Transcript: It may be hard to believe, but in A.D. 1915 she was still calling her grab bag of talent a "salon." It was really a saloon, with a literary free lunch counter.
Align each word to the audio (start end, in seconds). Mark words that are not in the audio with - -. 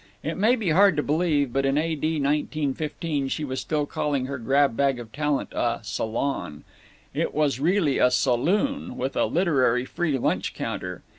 It 0.23 0.35
may 0.35 0.55
be 0.55 0.71
hard 0.71 0.97
to 0.97 1.03
believe, 1.03 1.53
but 1.53 1.63
in 1.63 1.77
A.D. 1.77 2.07
1915 2.19 3.27
she 3.27 3.43
was 3.45 3.61
still 3.61 3.85
calling 3.85 4.25
her 4.25 4.39
grab 4.39 4.75
bag 4.75 4.99
of 4.99 5.11
talent 5.11 5.49
a 5.53 5.81
"salon." 5.83 6.63
It 7.13 7.35
was 7.35 7.59
really 7.59 7.99
a 7.99 8.09
saloon, 8.09 8.97
with 8.97 9.15
a 9.15 9.25
literary 9.25 9.85
free 9.85 10.17
lunch 10.17 10.55
counter. 10.55 11.03